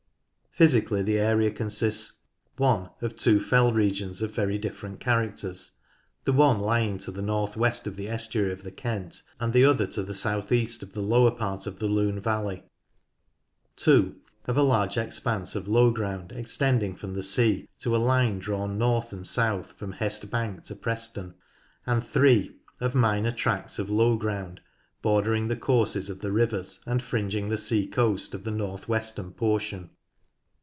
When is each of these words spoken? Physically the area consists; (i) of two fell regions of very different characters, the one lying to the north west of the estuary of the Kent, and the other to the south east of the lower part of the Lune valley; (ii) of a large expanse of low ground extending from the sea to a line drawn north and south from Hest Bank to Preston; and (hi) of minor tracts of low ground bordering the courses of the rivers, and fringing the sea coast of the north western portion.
Physically 0.53 1.01
the 1.01 1.17
area 1.17 1.49
consists; 1.49 2.23
(i) 2.59 2.89
of 3.01 3.15
two 3.15 3.39
fell 3.39 3.71
regions 3.71 4.21
of 4.21 4.33
very 4.33 4.57
different 4.57 4.99
characters, 4.99 5.71
the 6.25 6.33
one 6.33 6.59
lying 6.59 6.97
to 6.97 7.09
the 7.11 7.21
north 7.21 7.55
west 7.55 7.87
of 7.87 7.95
the 7.95 8.09
estuary 8.09 8.51
of 8.51 8.63
the 8.63 8.69
Kent, 8.71 9.21
and 9.39 9.53
the 9.53 9.63
other 9.63 9.87
to 9.87 10.03
the 10.03 10.13
south 10.13 10.51
east 10.51 10.83
of 10.83 10.91
the 10.91 10.99
lower 11.01 11.31
part 11.31 11.67
of 11.67 11.79
the 11.79 11.87
Lune 11.87 12.19
valley; 12.19 12.63
(ii) 13.87 14.11
of 14.43 14.57
a 14.57 14.61
large 14.61 14.97
expanse 14.97 15.55
of 15.55 15.69
low 15.69 15.89
ground 15.89 16.33
extending 16.33 16.97
from 16.97 17.13
the 17.13 17.23
sea 17.23 17.69
to 17.79 17.95
a 17.95 17.97
line 17.97 18.37
drawn 18.37 18.77
north 18.77 19.13
and 19.13 19.25
south 19.25 19.71
from 19.71 19.93
Hest 19.93 20.29
Bank 20.29 20.65
to 20.65 20.75
Preston; 20.75 21.33
and 21.85 22.03
(hi) 22.13 22.49
of 22.81 22.93
minor 22.93 23.31
tracts 23.31 23.79
of 23.79 23.89
low 23.89 24.17
ground 24.17 24.59
bordering 25.01 25.47
the 25.47 25.55
courses 25.55 26.09
of 26.09 26.19
the 26.19 26.31
rivers, 26.33 26.81
and 26.85 27.01
fringing 27.01 27.47
the 27.47 27.57
sea 27.57 27.87
coast 27.87 28.33
of 28.33 28.43
the 28.43 28.51
north 28.51 28.89
western 28.89 29.31
portion. 29.31 29.91